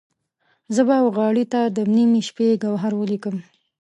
[0.75, 3.35] زه به وغاړې ته د نیمې شپې، ګوهر ولیکم